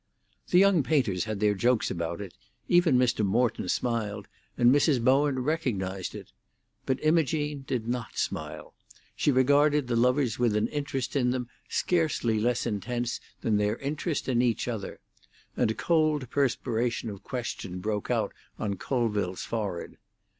[0.49, 2.33] The young painters had their jokes about it;
[2.67, 3.23] even Mr.
[3.23, 4.27] Morton smiled,
[4.57, 4.99] and Mrs.
[4.99, 6.31] Bowen recognised it.
[6.87, 8.73] But Imogene did not smile;
[9.15, 14.27] she regarded the lovers with an interest in them scarcely less intense than their interest
[14.27, 14.99] in each other;
[15.55, 19.97] and a cold perspiration of question broke out on Colville's forehead.